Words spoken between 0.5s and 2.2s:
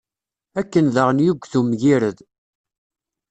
Akken daɣen yuget umgired.